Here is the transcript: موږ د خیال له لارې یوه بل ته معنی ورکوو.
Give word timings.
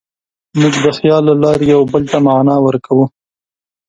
موږ 0.59 0.73
د 0.85 0.87
خیال 0.97 1.23
له 1.29 1.35
لارې 1.43 1.65
یوه 1.73 1.85
بل 1.93 2.03
ته 2.11 2.17
معنی 2.25 2.57
ورکوو. 2.61 3.05